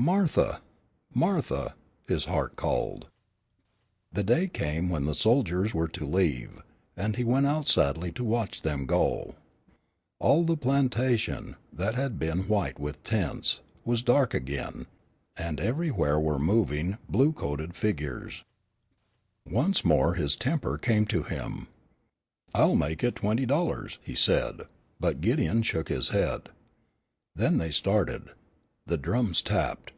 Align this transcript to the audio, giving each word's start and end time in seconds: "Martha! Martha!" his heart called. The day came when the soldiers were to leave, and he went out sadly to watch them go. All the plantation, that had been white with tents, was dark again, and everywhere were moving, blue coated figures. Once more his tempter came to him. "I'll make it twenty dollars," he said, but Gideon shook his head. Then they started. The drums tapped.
"Martha! 0.00 0.62
Martha!" 1.12 1.74
his 2.06 2.26
heart 2.26 2.54
called. 2.54 3.08
The 4.12 4.22
day 4.22 4.46
came 4.46 4.88
when 4.88 5.06
the 5.06 5.14
soldiers 5.14 5.74
were 5.74 5.88
to 5.88 6.06
leave, 6.06 6.62
and 6.96 7.16
he 7.16 7.24
went 7.24 7.46
out 7.46 7.66
sadly 7.66 8.12
to 8.12 8.22
watch 8.22 8.62
them 8.62 8.86
go. 8.86 9.34
All 10.20 10.44
the 10.44 10.56
plantation, 10.56 11.56
that 11.72 11.96
had 11.96 12.16
been 12.16 12.46
white 12.46 12.78
with 12.78 13.02
tents, 13.02 13.58
was 13.84 14.00
dark 14.02 14.34
again, 14.34 14.86
and 15.36 15.58
everywhere 15.58 16.20
were 16.20 16.38
moving, 16.38 16.98
blue 17.08 17.32
coated 17.32 17.74
figures. 17.74 18.44
Once 19.44 19.84
more 19.84 20.14
his 20.14 20.36
tempter 20.36 20.76
came 20.78 21.06
to 21.06 21.24
him. 21.24 21.66
"I'll 22.54 22.76
make 22.76 23.02
it 23.02 23.16
twenty 23.16 23.46
dollars," 23.46 23.98
he 24.00 24.14
said, 24.14 24.60
but 25.00 25.20
Gideon 25.20 25.64
shook 25.64 25.88
his 25.88 26.10
head. 26.10 26.50
Then 27.34 27.58
they 27.58 27.72
started. 27.72 28.30
The 28.86 28.96
drums 28.96 29.42
tapped. 29.42 29.92